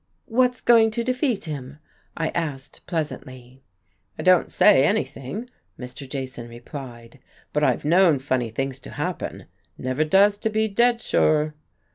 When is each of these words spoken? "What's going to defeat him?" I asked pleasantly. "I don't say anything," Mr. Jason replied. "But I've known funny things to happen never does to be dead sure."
"What's 0.25 0.61
going 0.61 0.89
to 0.97 1.03
defeat 1.03 1.43
him?" 1.45 1.77
I 2.17 2.29
asked 2.29 2.83
pleasantly. 2.87 3.61
"I 4.17 4.23
don't 4.23 4.51
say 4.51 4.83
anything," 4.83 5.47
Mr. 5.79 6.09
Jason 6.09 6.47
replied. 6.47 7.19
"But 7.53 7.63
I've 7.63 7.85
known 7.85 8.17
funny 8.17 8.49
things 8.49 8.79
to 8.79 8.89
happen 8.89 9.45
never 9.77 10.03
does 10.03 10.39
to 10.39 10.49
be 10.49 10.67
dead 10.67 11.01
sure." 11.01 11.53